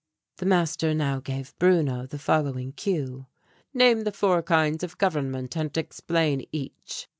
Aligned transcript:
The 0.37 0.47
master 0.47 0.95
now 0.95 1.19
gave 1.19 1.55
Bruno 1.59 2.07
the 2.07 2.17
following 2.17 2.71
cue: 2.71 3.27
"Name 3.71 4.01
the 4.01 4.11
four 4.11 4.41
kinds 4.41 4.83
of 4.83 4.97
government 4.97 5.55
and 5.55 5.77
explain 5.77 6.43
each." 6.51 7.07